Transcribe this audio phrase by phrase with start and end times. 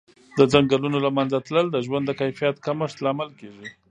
[0.37, 3.67] د ځنګلونو له منځه تلل د ژوند د کیفیت کمښت لامل کېږي.